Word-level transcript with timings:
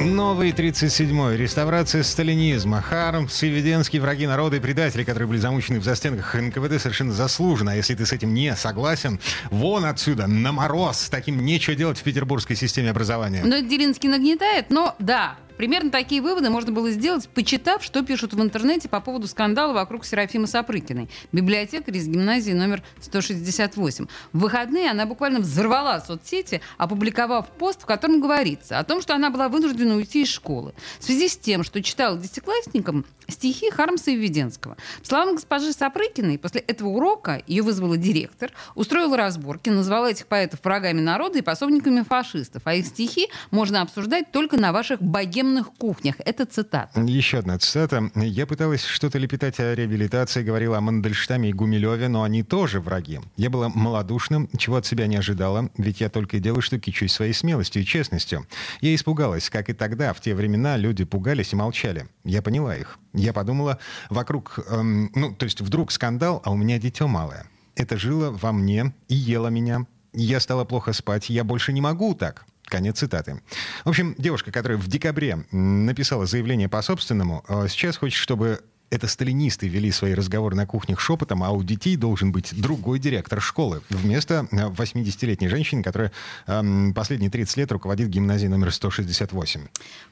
Новый 0.00 0.52
37-й. 0.52 1.36
Реставрация 1.36 2.02
сталинизма. 2.02 2.80
Хармс 2.80 3.42
и 3.42 3.48
Веденский 3.50 3.98
враги 3.98 4.26
народа 4.26 4.56
и 4.56 4.60
предатели, 4.60 5.04
которые 5.04 5.28
были 5.28 5.38
замучены 5.38 5.78
в 5.78 5.84
застенках 5.84 6.34
НКВД, 6.34 6.80
совершенно 6.80 7.12
заслуженно. 7.12 7.72
А 7.72 7.74
если 7.74 7.94
ты 7.94 8.06
с 8.06 8.12
этим 8.12 8.32
не 8.32 8.56
согласен, 8.56 9.20
вон 9.50 9.84
отсюда, 9.84 10.26
на 10.26 10.52
мороз. 10.52 11.10
Таким 11.10 11.44
нечего 11.44 11.76
делать 11.76 11.98
в 11.98 12.02
петербургской 12.02 12.56
системе 12.56 12.90
образования. 12.90 13.42
Но 13.44 13.58
Делинский 13.58 14.08
нагнетает, 14.08 14.70
но 14.70 14.96
да, 14.98 15.36
Примерно 15.60 15.90
такие 15.90 16.22
выводы 16.22 16.48
можно 16.48 16.72
было 16.72 16.90
сделать, 16.90 17.28
почитав, 17.28 17.84
что 17.84 18.02
пишут 18.02 18.32
в 18.32 18.40
интернете 18.40 18.88
по 18.88 18.98
поводу 19.02 19.26
скандала 19.26 19.74
вокруг 19.74 20.06
Серафимы 20.06 20.46
Сапрыкиной, 20.46 21.10
библиотекарь 21.32 21.98
из 21.98 22.08
гимназии 22.08 22.52
номер 22.52 22.82
168. 23.02 24.06
В 24.32 24.38
выходные 24.38 24.90
она 24.90 25.04
буквально 25.04 25.40
взорвала 25.40 26.00
соцсети, 26.00 26.62
опубликовав 26.78 27.50
пост, 27.50 27.82
в 27.82 27.84
котором 27.84 28.22
говорится 28.22 28.78
о 28.78 28.84
том, 28.84 29.02
что 29.02 29.14
она 29.14 29.28
была 29.28 29.50
вынуждена 29.50 29.96
уйти 29.96 30.22
из 30.22 30.28
школы 30.28 30.72
в 30.98 31.04
связи 31.04 31.28
с 31.28 31.36
тем, 31.36 31.62
что 31.62 31.82
читала 31.82 32.16
десятиклассникам 32.16 33.04
стихи 33.28 33.70
Хармса 33.70 34.12
и 34.12 34.16
Введенского. 34.16 34.78
По 35.00 35.06
словам 35.06 35.34
госпожи 35.34 35.74
Сапрыкиной, 35.74 36.38
после 36.38 36.62
этого 36.62 36.88
урока 36.88 37.42
ее 37.46 37.62
вызвала 37.62 37.98
директор, 37.98 38.50
устроила 38.74 39.18
разборки, 39.18 39.68
назвала 39.68 40.10
этих 40.10 40.26
поэтов 40.26 40.64
врагами 40.64 41.00
народа 41.00 41.38
и 41.38 41.42
пособниками 41.42 42.00
фашистов, 42.00 42.62
а 42.64 42.74
их 42.74 42.86
стихи 42.86 43.28
можно 43.50 43.82
обсуждать 43.82 44.32
только 44.32 44.56
на 44.56 44.72
ваших 44.72 45.02
богемных 45.02 45.49
кухнях. 45.78 46.16
Это 46.18 46.46
цитата. 46.46 47.00
Еще 47.00 47.38
одна 47.38 47.58
цитата. 47.58 48.10
«Я 48.14 48.46
пыталась 48.46 48.84
что-то 48.84 49.18
лепетать 49.18 49.60
о 49.60 49.74
реабилитации, 49.74 50.42
говорила 50.42 50.78
о 50.78 50.80
Мандельштаме 50.80 51.50
и 51.50 51.52
Гумилеве, 51.52 52.08
но 52.08 52.22
они 52.22 52.42
тоже 52.42 52.80
враги. 52.80 53.20
Я 53.36 53.50
была 53.50 53.68
малодушным, 53.68 54.48
чего 54.56 54.76
от 54.76 54.86
себя 54.86 55.06
не 55.06 55.16
ожидала, 55.16 55.70
ведь 55.76 56.00
я 56.00 56.08
только 56.08 56.36
и 56.36 56.40
делаю, 56.40 56.62
что 56.62 56.78
кичусь 56.78 57.12
своей 57.12 57.32
смелостью 57.32 57.82
и 57.82 57.84
честностью. 57.84 58.46
Я 58.80 58.94
испугалась, 58.94 59.50
как 59.50 59.68
и 59.68 59.72
тогда, 59.72 60.12
в 60.12 60.20
те 60.20 60.34
времена 60.34 60.76
люди 60.76 61.04
пугались 61.04 61.52
и 61.52 61.56
молчали. 61.56 62.08
Я 62.24 62.42
поняла 62.42 62.76
их. 62.76 62.98
Я 63.12 63.32
подумала, 63.32 63.78
вокруг, 64.08 64.58
эм, 64.68 65.10
ну, 65.14 65.34
то 65.34 65.44
есть 65.44 65.60
вдруг 65.60 65.90
скандал, 65.92 66.40
а 66.44 66.50
у 66.50 66.56
меня 66.56 66.78
дитё 66.78 67.08
малое. 67.08 67.46
Это 67.74 67.96
жило 67.96 68.30
во 68.30 68.52
мне 68.52 68.92
и 69.08 69.14
ело 69.14 69.48
меня. 69.48 69.86
Я 70.12 70.40
стала 70.40 70.64
плохо 70.64 70.92
спать, 70.92 71.30
я 71.30 71.44
больше 71.44 71.72
не 71.72 71.80
могу 71.80 72.14
так. 72.14 72.44
Конец 72.70 72.98
цитаты. 72.98 73.42
В 73.84 73.88
общем, 73.88 74.14
девушка, 74.16 74.52
которая 74.52 74.78
в 74.78 74.86
декабре 74.86 75.44
написала 75.50 76.24
заявление 76.24 76.68
по 76.68 76.80
собственному, 76.82 77.44
э, 77.48 77.66
сейчас 77.68 77.96
хочет, 77.96 78.16
чтобы 78.16 78.60
это 78.90 79.06
сталинисты 79.06 79.68
вели 79.68 79.90
свои 79.90 80.14
разговоры 80.14 80.56
на 80.56 80.66
кухнях 80.66 81.00
шепотом, 81.00 81.42
а 81.42 81.50
у 81.50 81.62
детей 81.62 81.96
должен 81.96 82.32
быть 82.32 82.60
другой 82.60 82.98
директор 82.98 83.40
школы 83.40 83.82
вместо 83.88 84.46
80-летней 84.50 85.46
э, 85.46 85.50
женщины, 85.50 85.82
которая 85.82 86.12
эм, 86.46 86.92
последние 86.94 87.30
30 87.30 87.56
лет 87.56 87.72
руководит 87.72 88.08
гимназией 88.08 88.50
номер 88.50 88.72
168. 88.72 89.60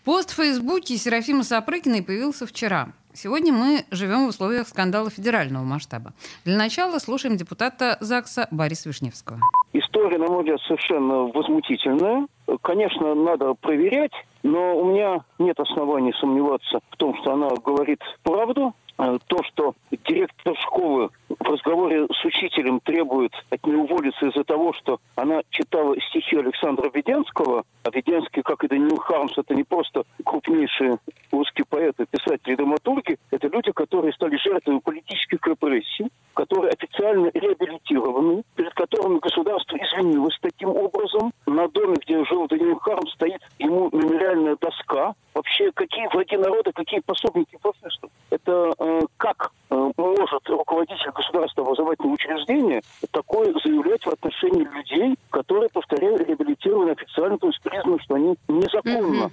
Пост 0.05 0.31
в 0.31 0.34
Фейсбуке 0.34 0.97
Серафима 0.97 1.42
Сапрыкиной 1.42 2.03
появился 2.03 2.47
вчера. 2.47 2.92
Сегодня 3.12 3.53
мы 3.53 3.84
живем 3.91 4.27
в 4.27 4.29
условиях 4.29 4.69
скандала 4.69 5.11
федерального 5.11 5.64
масштаба. 5.64 6.12
Для 6.45 6.56
начала 6.56 6.98
слушаем 6.98 7.36
депутата 7.36 7.98
ЗАГСа 8.01 8.47
Бориса 8.53 8.89
Вишневского. 8.89 9.41
История, 9.73 10.19
на 10.19 10.27
мой 10.27 10.42
взгляд, 10.42 10.61
совершенно 10.69 11.25
возмутительная. 11.33 12.27
Конечно, 12.62 13.14
надо 13.14 13.54
проверять, 13.54 14.12
но 14.42 14.78
у 14.78 14.84
меня 14.84 15.24
нет 15.38 15.58
оснований 15.60 16.14
сомневаться 16.14 16.80
в 16.90 16.96
том, 16.96 17.14
что 17.18 17.32
она 17.32 17.48
говорит 17.64 18.00
правду. 18.22 18.74
Э, 18.98 19.18
то, 19.28 19.42
что 19.44 19.74
директор 20.08 20.56
школы 20.56 21.11
в 21.28 21.42
разговоре 21.45 22.06
с 22.06 22.24
учителем 22.24 22.80
требует 22.80 23.33
от 23.50 23.64
нее 23.64 23.78
уволиться 23.78 24.27
из-за 24.27 24.45
того, 24.45 24.73
что 24.73 24.98
она 25.14 25.42
читала 25.50 25.95
стихи 26.11 26.36
Александра 26.36 26.90
Веденского, 26.92 27.64
а 27.84 27.90
Веденский, 27.90 28.42
как 28.42 28.64
и 28.64 28.68
Даниил 28.68 28.96
Хармс, 28.96 29.36
это 29.39 29.55
не 29.55 29.62
просто 29.62 30.02
крупнейшие 30.24 30.98
русские 31.30 31.64
поэты, 31.68 32.06
писатели 32.11 32.55
и 32.55 32.56
драматурги, 32.56 33.18
это 33.30 33.48
люди, 33.48 33.70
которые 33.73 34.12
стали 34.12 34.36
жертвами 34.36 34.78
политических 34.78 35.46
репрессий, 35.46 36.08
которые 36.34 36.73
официально 36.73 37.30
реабилитированы, 37.34 38.42
перед 38.56 38.74
которыми 38.74 39.18
государство 39.18 39.77
извинилось 39.77 40.39
таким 40.40 40.70
образом. 40.70 41.33
На 41.46 41.68
доме, 41.68 41.96
где 42.05 42.24
жил 42.24 42.46
Даниил 42.48 42.78
Хармс, 42.78 43.12
стоит 43.12 43.40
ему 43.58 43.90
мемориальная 43.92 44.56
доска. 44.61 45.14
Вообще, 45.34 45.70
какие 45.73 46.08
враги 46.08 46.36
народа, 46.36 46.73
какие 46.73 47.00
пособники 47.00 47.56
фашистов? 47.61 48.11
Это 48.30 48.73
э, 48.79 49.00
как 49.17 49.52
э, 49.70 49.90
может 50.30 50.48
руководитель 50.48 51.11
государства 51.11 51.62
образовательного 51.62 52.14
учреждения 52.14 52.83
такое 53.11 53.52
заявлять 53.64 54.05
в 54.05 54.08
отношении 54.08 54.64
людей, 54.64 55.14
которые, 55.30 55.68
повторяю, 55.70 56.18
реабилитированы 56.18 56.90
официально, 56.90 57.39
то 57.39 57.46
есть 57.46 57.61
признаны, 57.62 57.98
что 58.00 58.14
они 58.14 58.34
незаконно 58.48 59.30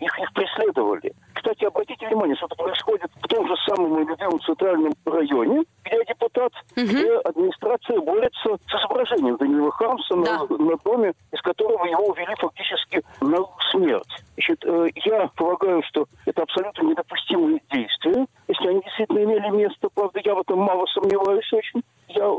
их, 0.00 0.18
их 0.18 0.32
преследовали. 0.32 1.12
Кстати, 1.34 1.64
обратите 1.64 2.06
внимание, 2.06 2.36
что 2.36 2.46
это 2.46 2.56
происходит 2.56 3.10
в 3.20 3.28
том 3.28 3.46
же 3.48 3.54
самом 3.66 3.98
любимом 3.98 4.40
центральном 4.40 4.92
районе, 5.04 5.64
где 5.84 6.04
депутат, 6.04 6.52
угу. 6.76 6.86
где 6.86 7.16
администрация 7.18 8.00
борется 8.00 8.56
с 8.68 8.74
изображением 8.74 9.36
Данила 9.36 9.70
Хармса 9.72 10.14
да. 10.16 10.44
на, 10.48 10.58
на 10.58 10.76
доме, 10.84 11.12
из 11.32 11.40
которого 11.40 11.84
его 11.86 12.06
увели 12.06 12.34
фактически 12.38 13.02
на 13.20 13.38
смерть. 13.70 14.22
Значит, 14.34 14.64
э, 14.64 14.88
я 15.04 15.30
полагаю, 15.36 15.82
что 15.88 16.06
это 16.26 16.42
абсолютно 16.42 16.82
недопустимые 16.82 17.60
действия. 17.70 18.26
Если 18.62 18.74
они 18.74 18.82
действительно 18.82 19.24
имели 19.24 19.48
место, 19.48 19.88
правда, 19.92 20.20
я 20.22 20.36
в 20.36 20.40
этом 20.40 20.60
мало 20.60 20.86
сомневаюсь 20.86 21.52
очень. 21.52 21.82
Я 22.08 22.30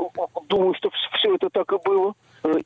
думаю, 0.48 0.74
что 0.74 0.88
все 1.12 1.34
это 1.34 1.50
так 1.50 1.70
и 1.70 1.76
было. 1.84 2.14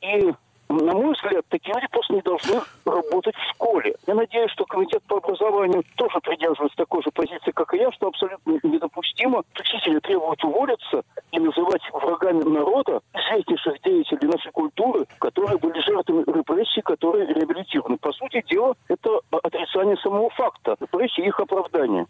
И 0.00 0.32
на 0.68 0.92
мой 0.92 1.14
взгляд, 1.14 1.44
такие 1.48 1.74
люди 1.74 1.86
просто 1.90 2.12
не 2.12 2.20
должны 2.20 2.60
работать 2.84 3.34
в 3.34 3.50
школе. 3.54 3.94
Я 4.06 4.14
надеюсь, 4.14 4.50
что 4.52 4.66
комитет 4.66 5.02
по 5.04 5.16
образованию 5.16 5.82
тоже 5.96 6.20
придерживается 6.20 6.76
такой 6.76 7.02
же 7.02 7.10
позиции, 7.10 7.50
как 7.52 7.72
и 7.72 7.78
я, 7.78 7.90
что 7.92 8.08
абсолютно 8.08 8.58
недопустимо 8.62 9.42
учителя 9.58 9.98
требовать 10.00 10.44
уволиться 10.44 11.02
и 11.32 11.40
называть 11.40 11.80
врагами 11.90 12.42
народа 12.44 13.00
известнейших 13.14 13.80
деятелей 13.82 14.28
нашей 14.28 14.52
культуры, 14.52 15.06
которые 15.18 15.56
были 15.56 15.80
жертвами 15.80 16.24
репрессий, 16.26 16.82
которые 16.82 17.26
реабилитированы. 17.68 17.98
По 17.98 18.12
сути 18.12 18.42
дела, 18.48 18.74
это 18.88 19.20
отрицание 19.42 19.96
самого 19.98 20.30
факта 20.30 20.76
репрессий 20.80 21.22
и 21.22 21.28
их 21.28 21.38
оправдания. 21.40 22.06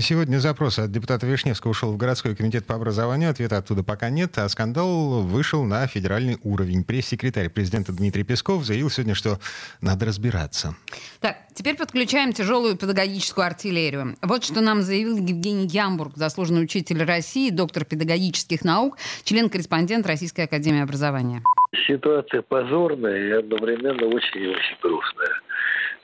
Сегодня 0.00 0.38
запрос 0.38 0.78
от 0.78 0.92
депутата 0.92 1.26
Вишневского 1.26 1.70
ушел 1.70 1.92
в 1.92 1.96
городской 1.96 2.36
комитет 2.36 2.66
по 2.66 2.74
образованию. 2.74 3.30
Ответа 3.30 3.56
оттуда 3.56 3.82
пока 3.82 4.10
нет, 4.10 4.36
а 4.36 4.46
скандал 4.50 5.22
вышел 5.22 5.64
на 5.64 5.86
федеральный 5.86 6.38
уровень. 6.44 6.84
Пресс-секретарь 6.84 7.48
президента 7.48 7.92
Дмитрий 7.92 8.24
Песков 8.24 8.64
заявил 8.64 8.90
сегодня, 8.90 9.14
что 9.14 9.38
надо 9.80 10.04
разбираться. 10.04 10.74
Так, 11.20 11.38
теперь 11.54 11.76
подключаем 11.76 12.34
тяжелую 12.34 12.76
педагогическую 12.76 13.46
артиллерию. 13.46 14.16
Вот 14.20 14.44
что 14.44 14.60
нам 14.60 14.82
заявил 14.82 15.16
Евгений 15.16 15.66
Ямбург, 15.66 16.12
заслуженный 16.16 16.62
учитель 16.62 17.02
России, 17.02 17.48
доктор 17.48 17.86
педагогических 17.86 18.64
наук, 18.64 18.98
член-корреспондент 19.24 20.06
Российской 20.06 20.42
академии 20.42 20.82
образования. 20.82 21.42
Ситуация 21.86 22.42
позорная 22.42 23.16
и 23.16 23.30
одновременно 23.30 24.06
очень 24.06 24.42
и 24.42 24.48
очень 24.48 24.76
грустная 24.90 25.40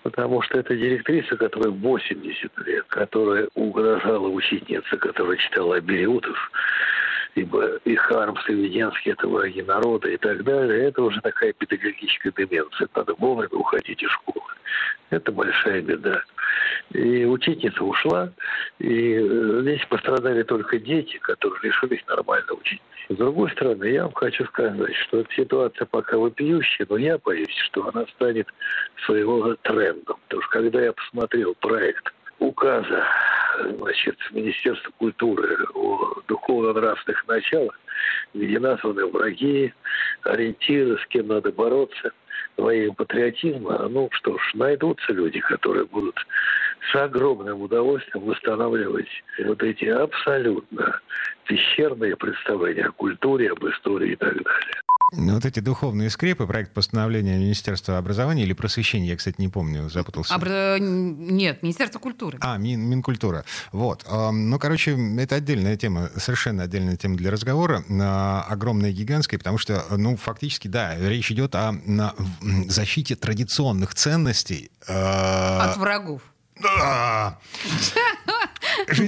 потому 0.06 0.40
что 0.42 0.58
это 0.58 0.76
директриса, 0.76 1.36
которая 1.36 1.70
80 1.70 2.58
лет, 2.64 2.84
которая 2.86 3.48
угрожала 3.54 4.28
ученице, 4.28 4.96
которая 4.98 5.36
читала 5.36 5.76
Абериутов, 5.76 6.38
ибо 7.34 7.76
и 7.84 7.96
Хармс, 7.96 8.48
и 8.48 8.52
Веденский– 8.52 9.12
это 9.14 9.26
враги 9.26 9.62
народа 9.62 10.08
и 10.08 10.16
так 10.16 10.44
далее. 10.44 10.84
Это 10.84 11.02
уже 11.02 11.20
такая 11.22 11.52
педагогическая 11.54 12.32
деменция. 12.36 12.88
Надо 12.94 13.14
вовремя 13.18 13.58
уходить 13.58 14.00
из 14.00 14.10
школы. 14.10 14.46
Это 15.10 15.32
большая 15.32 15.82
беда. 15.82 16.22
И 16.92 17.24
учительница 17.24 17.82
ушла, 17.82 18.30
и 18.78 19.14
э, 19.14 19.58
здесь 19.62 19.84
пострадали 19.86 20.42
только 20.44 20.78
дети, 20.78 21.18
которые 21.18 21.60
лишились 21.64 22.04
нормально 22.06 22.52
учить. 22.52 22.80
С 23.08 23.16
другой 23.16 23.50
стороны, 23.50 23.84
я 23.86 24.04
вам 24.04 24.12
хочу 24.12 24.44
сказать, 24.46 24.94
что 24.94 25.20
эта 25.20 25.32
ситуация 25.34 25.86
пока 25.86 26.16
вопиющая, 26.16 26.86
но 26.88 26.96
я 26.96 27.18
боюсь, 27.18 27.54
что 27.66 27.88
она 27.88 28.06
станет 28.14 28.46
своего 29.04 29.54
трендом. 29.62 30.16
Потому 30.24 30.42
что 30.42 30.50
когда 30.52 30.82
я 30.82 30.92
посмотрел 30.92 31.54
проект 31.56 32.12
указа 32.38 33.04
значит, 33.78 34.16
Министерства 34.30 34.90
культуры 34.98 35.56
о 35.74 36.20
духовно-нравственных 36.28 37.26
началах, 37.26 37.78
где 38.34 38.58
названы 38.60 39.06
враги, 39.06 39.72
ориентиры, 40.22 40.98
с 40.98 41.06
кем 41.06 41.28
надо 41.28 41.50
бороться– 41.50 42.12
своего 42.56 42.94
патриотизма, 42.94 43.88
ну 43.88 44.08
что 44.12 44.38
ж, 44.38 44.52
найдутся 44.54 45.12
люди, 45.12 45.40
которые 45.40 45.84
будут 45.86 46.16
с 46.90 46.94
огромным 46.94 47.62
удовольствием 47.62 48.24
восстанавливать 48.24 49.08
вот 49.44 49.62
эти 49.62 49.86
абсолютно 49.86 51.00
пещерные 51.46 52.16
представления 52.16 52.86
о 52.86 52.92
культуре, 52.92 53.50
об 53.50 53.64
истории 53.66 54.12
и 54.12 54.16
так 54.16 54.34
далее. 54.34 54.82
Ну, 55.12 55.34
вот 55.34 55.44
эти 55.44 55.60
духовные 55.60 56.10
скрепы, 56.10 56.48
проект 56.48 56.74
постановления 56.74 57.38
Министерства 57.38 57.96
образования 57.96 58.42
или 58.42 58.52
просвещения, 58.52 59.10
я, 59.10 59.16
кстати, 59.16 59.36
не 59.38 59.48
помню, 59.48 59.88
запутался. 59.88 60.34
Обра... 60.34 60.78
Нет, 60.80 61.62
Министерство 61.62 62.00
культуры. 62.00 62.38
А, 62.40 62.58
Мин, 62.58 62.80
Минкультура. 62.80 63.44
Вот. 63.70 64.04
Ну, 64.10 64.58
короче, 64.58 64.98
это 65.20 65.36
отдельная 65.36 65.76
тема, 65.76 66.10
совершенно 66.16 66.64
отдельная 66.64 66.96
тема 66.96 67.16
для 67.16 67.30
разговора, 67.30 67.84
огромная, 68.48 68.90
гигантская, 68.90 69.38
потому 69.38 69.58
что, 69.58 69.84
ну, 69.96 70.16
фактически, 70.16 70.66
да, 70.66 70.96
речь 70.98 71.30
идет 71.30 71.54
о 71.54 71.74
защите 72.68 73.14
традиционных 73.14 73.94
ценностей. 73.94 74.72
Э, 74.88 75.58
От 75.58 75.76
врагов. 75.76 76.22
Да. 76.62 77.38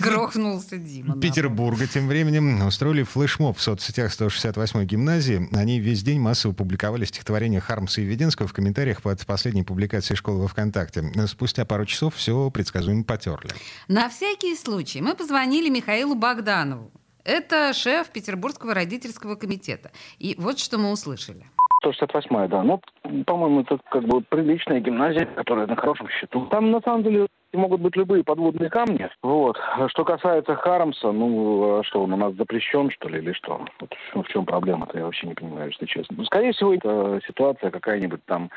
Грохнулся 0.01 0.77
Дима. 0.77 1.21
Петербурга 1.21 1.87
тем 1.87 2.09
временем 2.09 2.67
устроили 2.67 3.03
флешмоб 3.03 3.57
в 3.57 3.63
соцсетях 3.63 4.13
168-й 4.13 4.85
гимназии. 4.85 5.49
Они 5.57 5.81
весь 5.81 6.03
день 6.03 6.21
массово 6.21 6.53
публиковали 6.53 7.05
стихотворение 7.05 7.61
Хармса 7.61 8.01
и 8.01 8.05
Веденского 8.05 8.49
в 8.49 8.53
комментариях 8.53 9.03
под 9.03 9.25
последней 9.27 9.63
публикацией 9.63 10.17
школы 10.17 10.43
во 10.43 10.49
ВКонтакте. 10.49 11.05
Спустя 11.27 11.65
пару 11.65 11.87
часов 11.87 12.15
все 12.15 12.51
предсказуемо 12.51 13.05
потерли. 13.05 13.51
На 13.89 14.09
всякий 14.09 14.55
случай 14.57 15.01
мы 15.01 15.15
позвонили 15.15 15.69
Михаилу 15.69 16.15
Богданову. 16.15 16.91
Это 17.25 17.73
шеф 17.75 18.09
Петербургского 18.09 18.75
родительского 18.75 19.35
комитета. 19.35 19.91
И 20.19 20.35
вот 20.39 20.59
что 20.59 20.79
мы 20.79 20.91
услышали. 20.91 21.45
168 21.83 22.49
да. 22.49 22.63
Ну, 22.63 22.81
по-моему, 23.25 23.61
это 23.61 23.79
как 23.91 24.05
бы 24.05 24.21
приличная 24.23 24.81
гимназия, 24.81 25.27
которая 25.27 25.67
на 25.67 25.77
хорошем 25.77 26.09
счету. 26.09 26.47
Там, 26.47 26.71
на 26.71 26.81
самом 26.81 27.03
деле, 27.05 27.29
могут 27.57 27.81
быть 27.81 27.97
любые 27.97 28.25
подводные 28.25 28.71
камни. 28.71 29.09
Вот. 29.23 29.59
Что 29.89 30.05
касается 30.05 30.55
Харамса, 30.55 31.13
ну, 31.13 31.79
а 31.79 31.85
что 31.85 32.03
он 32.03 32.13
у 32.13 32.17
нас 32.17 32.35
запрещен, 32.35 32.91
что 32.91 33.09
ли, 33.09 33.19
или 33.19 33.33
что? 33.33 33.65
Вот, 33.81 34.27
в 34.27 34.29
чем 34.29 34.45
проблема-то, 34.45 34.99
я 34.99 35.05
вообще 35.05 35.27
не 35.27 35.35
понимаю, 35.35 35.71
если 35.71 35.87
честно. 35.87 36.17
Ну, 36.19 36.25
скорее 36.25 36.53
всего, 36.53 36.75
это 36.75 37.21
ситуация 37.27 37.71
какая-нибудь 37.71 38.25
там 38.27 38.51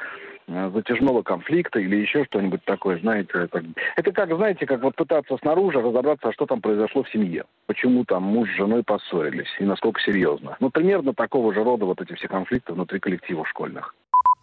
э, 0.48 0.72
затяжного 0.74 1.22
конфликта 1.22 1.80
или 1.80 1.96
еще 1.96 2.26
что-нибудь 2.26 2.64
такое, 2.66 3.00
знаете. 3.00 3.32
Это, 3.34 3.64
это 3.96 4.12
как, 4.12 4.36
знаете, 4.36 4.66
как 4.66 4.82
вот 4.82 4.96
пытаться 4.96 5.38
снаружи 5.38 5.80
разобраться, 5.80 6.30
а 6.30 6.34
что 6.34 6.46
там 6.46 6.62
произошло 6.62 7.04
в 7.04 7.10
семье. 7.10 7.46
Почему 7.68 8.04
там 8.06 8.24
муж 8.24 8.50
с 8.50 8.56
женой 8.56 8.84
поссорились 8.84 9.50
и 9.60 9.64
насколько 9.64 10.02
серьезно. 10.02 10.58
Ну, 10.60 10.70
примерно 10.70 11.14
такого 11.14 11.54
же 11.54 11.64
рода 11.64 11.86
вот 11.86 12.02
эти 12.02 12.14
все 12.14 12.28
конфликты 12.28 12.74
внутри 12.74 13.00
коллективов 13.00 13.48
школьных. 13.48 13.96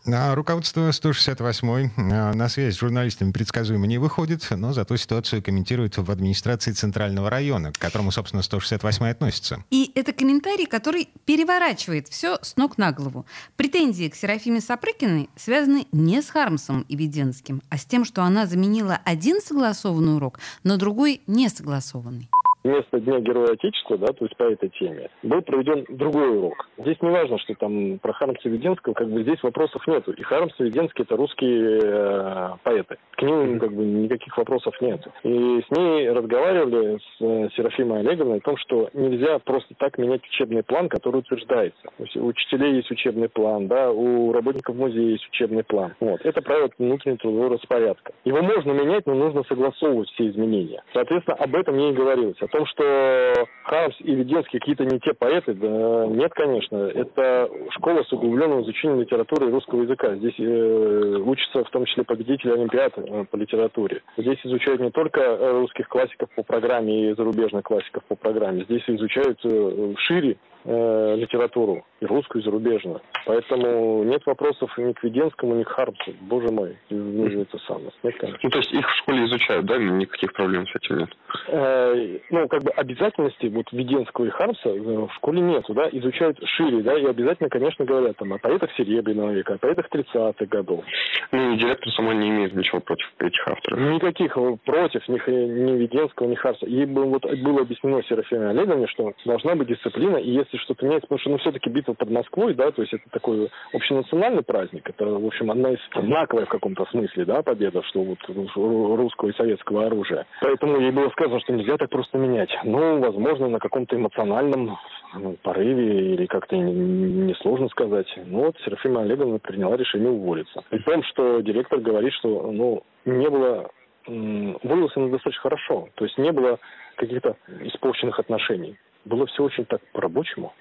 А 0.06 0.34
руководство 0.34 0.88
168-й 0.88 1.90
а, 1.96 2.32
на 2.32 2.48
связь 2.48 2.74
с 2.74 2.78
журналистами 2.78 3.32
предсказуемо 3.32 3.86
не 3.86 3.98
выходит, 3.98 4.46
но 4.50 4.72
зато 4.72 4.96
ситуацию 4.96 5.42
комментирует 5.42 5.98
в 5.98 6.10
администрации 6.10 6.72
Центрального 6.72 7.28
района, 7.28 7.72
к 7.72 7.78
которому, 7.78 8.10
собственно, 8.10 8.40
168-й 8.40 9.10
относится. 9.10 9.64
И 9.70 9.90
это 9.94 10.12
комментарий, 10.12 10.66
который 10.66 11.10
переворачивает 11.24 12.08
все 12.08 12.38
с 12.42 12.56
ног 12.56 12.78
на 12.78 12.92
голову. 12.92 13.26
Претензии 13.56 14.08
к 14.08 14.14
Серафиме 14.14 14.60
Сапрыкиной 14.60 15.28
связаны 15.36 15.86
не 15.92 16.22
с 16.22 16.30
Хармсом 16.30 16.82
и 16.88 16.96
Веденским, 16.96 17.62
а 17.68 17.76
с 17.76 17.84
тем, 17.84 18.04
что 18.04 18.22
она 18.22 18.46
заменила 18.46 19.00
один 19.04 19.40
согласованный 19.40 20.16
урок 20.16 20.40
на 20.62 20.76
другой 20.76 21.20
несогласованный 21.26 22.30
вместо 22.64 23.00
Дня 23.00 23.20
Героя 23.20 23.52
Отечества, 23.52 23.98
да, 23.98 24.08
то 24.08 24.24
есть 24.24 24.36
по 24.36 24.44
этой 24.44 24.68
теме, 24.70 25.10
был 25.22 25.42
проведен 25.42 25.84
другой 25.88 26.36
урок. 26.36 26.68
Здесь 26.78 27.00
не 27.00 27.10
важно, 27.10 27.38
что 27.38 27.54
там 27.54 27.98
про 27.98 28.12
Хармса 28.12 28.48
Веденского, 28.48 28.94
как 28.94 29.08
бы 29.08 29.22
здесь 29.22 29.42
вопросов 29.42 29.86
нету. 29.86 30.12
И 30.12 30.22
Хармс 30.22 30.54
и 30.58 30.64
Веденский 30.64 31.04
это 31.04 31.16
русские 31.16 31.80
э, 31.82 32.50
поэты. 32.62 32.96
К 33.12 33.22
ним 33.22 33.58
как 33.58 33.72
бы 33.72 33.84
никаких 33.84 34.36
вопросов 34.36 34.74
нет. 34.80 35.06
И 35.24 35.62
с 35.66 35.76
ней 35.76 36.10
разговаривали 36.10 36.98
с 36.98 37.20
э, 37.20 37.48
Серафимой 37.56 38.00
Олеговной 38.00 38.38
о 38.38 38.40
том, 38.40 38.56
что 38.58 38.90
нельзя 38.92 39.38
просто 39.38 39.74
так 39.76 39.98
менять 39.98 40.22
учебный 40.24 40.62
план, 40.62 40.88
который 40.88 41.18
утверждается. 41.18 41.82
То 41.82 42.04
есть 42.04 42.16
у 42.16 42.26
учителей 42.26 42.76
есть 42.76 42.90
учебный 42.90 43.28
план, 43.28 43.68
да, 43.68 43.90
у 43.90 44.32
работников 44.32 44.76
музея 44.76 45.10
есть 45.10 45.26
учебный 45.28 45.64
план. 45.64 45.94
Вот. 46.00 46.20
Это 46.24 46.42
правило 46.42 46.70
внутреннего 46.78 47.18
трудового 47.18 47.50
распорядка. 47.54 48.12
Его 48.24 48.42
можно 48.42 48.72
менять, 48.72 49.06
но 49.06 49.14
нужно 49.14 49.42
согласовывать 49.44 50.08
все 50.10 50.28
изменения. 50.28 50.82
Соответственно, 50.92 51.36
об 51.36 51.54
этом 51.54 51.76
не 51.76 51.90
и 51.90 51.94
говорилось. 51.94 52.36
О 52.48 52.50
том, 52.50 52.66
что 52.66 53.46
Хармс 53.64 53.96
и 54.00 54.14
Веденский 54.14 54.58
какие-то 54.58 54.84
не 54.86 54.98
те 55.00 55.12
поэты, 55.12 55.52
да, 55.52 56.06
нет, 56.06 56.32
конечно. 56.32 56.76
Это 56.76 57.50
школа 57.72 58.02
с 58.04 58.12
углубленным 58.12 58.62
изучением 58.62 59.00
литературы 59.00 59.48
и 59.48 59.52
русского 59.52 59.82
языка. 59.82 60.14
Здесь 60.14 60.34
э, 60.38 61.18
учатся 61.26 61.62
в 61.62 61.70
том 61.70 61.84
числе 61.84 62.04
победители 62.04 62.52
Олимпиад 62.52 62.94
э, 62.96 63.24
по 63.30 63.36
литературе. 63.36 64.00
Здесь 64.16 64.38
изучают 64.44 64.80
не 64.80 64.90
только 64.90 65.20
русских 65.52 65.88
классиков 65.88 66.30
по 66.34 66.42
программе 66.42 67.10
и 67.10 67.14
зарубежных 67.14 67.64
классиков 67.64 68.02
по 68.04 68.14
программе. 68.14 68.64
Здесь 68.64 68.84
изучают 68.86 69.38
э, 69.44 69.94
шире 69.98 70.38
э, 70.64 71.16
литературу, 71.16 71.84
и 72.00 72.06
русскую, 72.06 72.42
и 72.42 72.44
зарубежную. 72.44 73.00
Поэтому 73.26 74.04
нет 74.04 74.24
вопросов 74.26 74.76
ни 74.78 74.92
к 74.92 75.02
Веденскому, 75.02 75.56
ни 75.56 75.64
к 75.64 75.68
Хармсу. 75.68 76.14
Боже 76.22 76.48
мой, 76.48 76.76
это 76.90 77.58
самое. 77.66 77.90
Нет, 78.02 78.14
ну, 78.42 78.50
то 78.50 78.58
есть 78.58 78.72
их 78.72 78.88
в 78.88 78.96
школе 78.98 79.24
изучают, 79.26 79.66
да? 79.66 79.76
Никаких 79.76 80.32
проблем 80.32 80.66
с 80.66 80.76
этим 80.76 80.98
нет? 80.98 81.10
Э, 81.48 82.18
ну, 82.30 82.37
как 82.46 82.62
бы 82.62 82.70
обязательности 82.70 83.46
вот 83.46 83.66
Веденского 83.72 84.26
и 84.26 84.30
Хармса 84.30 84.68
э, 84.68 84.78
в 84.78 85.10
школе 85.14 85.40
нету, 85.40 85.74
да? 85.74 85.88
Изучают 85.90 86.38
шире, 86.44 86.82
да? 86.82 86.98
И 86.98 87.04
обязательно, 87.06 87.48
конечно, 87.48 87.84
говорят 87.84 88.16
там 88.16 88.32
о 88.32 88.38
поэтах 88.38 88.70
Серебряного 88.76 89.32
века, 89.32 89.54
о 89.54 89.58
поэтах 89.58 89.86
30-х 89.90 90.46
годов. 90.46 90.84
Ну, 91.32 91.54
и 91.54 91.58
директор 91.58 91.92
сама 91.92 92.14
не 92.14 92.28
имеет 92.28 92.54
ничего 92.54 92.80
против 92.80 93.06
этих 93.18 93.48
авторов. 93.48 93.78
Никаких 93.78 94.36
против 94.64 95.08
ни, 95.08 95.18
ни 95.30 95.78
Веденского, 95.78 96.28
ни 96.28 96.34
Хармса. 96.34 96.66
Ей 96.66 96.86
бы, 96.86 97.04
вот, 97.04 97.24
было 97.24 97.62
объяснено 97.62 98.02
Серафиме 98.04 98.48
Олеговне, 98.48 98.86
что 98.88 99.12
должна 99.24 99.54
быть 99.54 99.68
дисциплина, 99.68 100.16
и 100.16 100.30
если 100.30 100.56
что-то 100.58 100.84
меняется, 100.84 101.06
потому 101.06 101.20
что, 101.20 101.30
ну, 101.30 101.38
все-таки 101.38 101.70
битва 101.70 101.94
под 101.94 102.10
Москвой, 102.10 102.54
да, 102.54 102.70
то 102.70 102.82
есть 102.82 102.94
это 102.94 103.04
такой 103.10 103.50
общенациональный 103.72 104.42
праздник, 104.42 104.88
это, 104.88 105.06
в 105.06 105.26
общем, 105.26 105.50
одна 105.50 105.72
из 105.72 105.78
знаковая 105.94 106.46
в 106.46 106.50
каком-то 106.50 106.86
смысле, 106.90 107.24
да, 107.24 107.42
победа, 107.42 107.82
что 107.84 108.02
вот 108.02 108.18
русского 108.54 109.30
и 109.30 109.34
советского 109.34 109.86
оружия. 109.86 110.26
Поэтому 110.40 110.80
ей 110.80 110.90
было 110.90 111.08
сказано, 111.10 111.40
что 111.40 111.52
нельзя 111.52 111.76
так 111.76 111.90
просто 111.90 112.18
менять. 112.18 112.27
Ну, 112.64 113.00
возможно, 113.00 113.48
на 113.48 113.58
каком-то 113.58 113.96
эмоциональном 113.96 114.78
ну, 115.14 115.36
порыве 115.42 116.14
или 116.14 116.26
как-то 116.26 116.56
несложно 116.56 117.64
не 117.64 117.70
сказать. 117.70 118.06
Ну, 118.26 118.46
вот 118.46 118.56
Серафима 118.64 119.02
Олеговна 119.02 119.38
приняла 119.38 119.76
решение 119.76 120.10
уволиться. 120.10 120.62
При 120.70 120.78
том, 120.78 121.02
что 121.04 121.40
директор 121.40 121.78
говорит, 121.80 122.12
что, 122.14 122.50
ну, 122.52 122.82
не 123.04 123.28
было 123.28 123.70
уволился 124.06 125.00
она 125.00 125.10
достаточно 125.10 125.42
хорошо. 125.42 125.88
То 125.96 126.04
есть 126.04 126.16
не 126.16 126.32
было 126.32 126.58
каких-то 126.96 127.36
испорченных 127.60 128.18
отношений 128.18 128.78
было 129.08 129.26
все 129.26 129.42
очень 129.42 129.64
так 129.64 129.80
по-рабочему. 129.92 130.52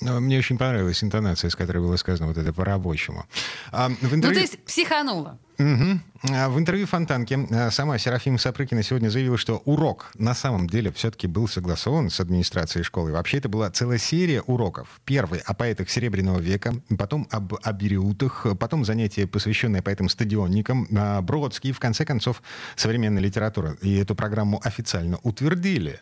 Ну, 0.00 0.20
мне 0.20 0.38
очень 0.38 0.58
понравилась 0.58 1.02
интонация, 1.02 1.50
с 1.50 1.56
которой 1.56 1.78
было 1.78 1.96
сказано 1.96 2.28
вот 2.28 2.38
это 2.38 2.52
по-рабочему. 2.52 3.26
А, 3.72 3.88
в 3.88 4.14
интервью... 4.14 4.28
Ну, 4.28 4.34
то 4.34 4.40
есть 4.40 4.58
психанула. 4.64 5.38
Угу. 5.58 6.00
В 6.22 6.58
интервью 6.58 6.86
Фонтанке 6.86 7.46
а, 7.50 7.70
сама 7.72 7.98
Серафима 7.98 8.38
Сапрыкина 8.38 8.84
сегодня 8.84 9.08
заявила, 9.08 9.36
что 9.36 9.60
урок 9.64 10.12
на 10.14 10.34
самом 10.34 10.68
деле 10.68 10.92
все-таки 10.92 11.26
был 11.26 11.48
согласован 11.48 12.10
с 12.10 12.20
администрацией 12.20 12.84
школы. 12.84 13.10
Вообще 13.10 13.38
это 13.38 13.48
была 13.48 13.68
целая 13.70 13.98
серия 13.98 14.42
уроков. 14.42 15.00
Первый 15.04 15.40
о 15.40 15.54
поэтах 15.54 15.90
Серебряного 15.90 16.38
века, 16.38 16.74
потом 16.96 17.26
об 17.30 17.54
абериутах, 17.62 18.46
потом 18.58 18.84
занятия, 18.84 19.26
посвященные 19.26 19.82
поэтам-стадионникам, 19.82 20.86
а 20.96 21.20
Бродский, 21.22 21.72
в 21.72 21.80
конце 21.80 22.04
концов, 22.04 22.40
современная 22.76 23.22
литература. 23.22 23.76
И 23.82 23.96
эту 23.96 24.14
программу 24.14 24.60
официально 24.62 25.18
утвердили. 25.24 26.00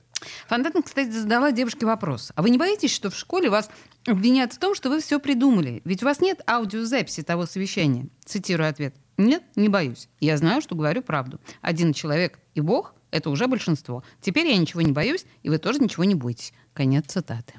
Фонтанка, 0.48 0.82
кстати, 0.82 1.10
задала 1.10 1.52
девушке 1.52 1.86
вопрос. 1.86 2.32
А 2.34 2.42
вы 2.42 2.50
не 2.50 2.58
боитесь, 2.58 2.94
что 2.94 3.10
в 3.10 3.16
школе 3.16 3.50
вас 3.50 3.68
обвинят 4.06 4.52
в 4.52 4.58
том, 4.58 4.74
что 4.74 4.88
вы 4.88 5.00
все 5.00 5.18
придумали? 5.20 5.82
Ведь 5.84 6.02
у 6.02 6.06
вас 6.06 6.20
нет 6.20 6.40
аудиозаписи 6.48 7.22
того 7.22 7.46
совещания. 7.46 8.08
Цитирую 8.24 8.68
ответ. 8.68 8.94
Нет, 9.18 9.42
не 9.56 9.68
боюсь. 9.68 10.08
Я 10.20 10.36
знаю, 10.36 10.60
что 10.60 10.74
говорю 10.74 11.02
правду. 11.02 11.40
Один 11.60 11.92
человек 11.92 12.38
и 12.54 12.60
Бог— 12.60 12.94
это 13.10 13.30
уже 13.30 13.46
большинство. 13.46 14.02
Теперь 14.20 14.46
я 14.46 14.56
ничего 14.56 14.82
не 14.82 14.92
боюсь, 14.92 15.24
и 15.42 15.48
вы 15.48 15.58
тоже 15.58 15.78
ничего 15.78 16.04
не 16.04 16.14
боитесь. 16.14 16.52
Конец 16.74 17.06
цитаты. 17.06 17.54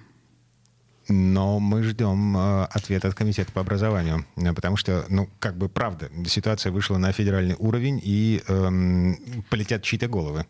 Но 1.09 1.59
мы 1.59 1.83
ждем 1.83 2.35
э, 2.37 2.65
ответ 2.65 3.05
от 3.05 3.13
Комитета 3.15 3.51
по 3.51 3.61
образованию, 3.61 4.25
э, 4.35 4.53
потому 4.53 4.75
что, 4.75 5.05
ну, 5.09 5.29
как 5.39 5.57
бы 5.57 5.69
правда, 5.69 6.09
ситуация 6.27 6.71
вышла 6.71 6.97
на 6.97 7.13
федеральный 7.13 7.55
уровень, 7.57 7.99
и 8.03 8.43
э, 8.45 9.43
полетят 9.49 9.83
чьи-то 9.83 10.07
головы. 10.07 10.45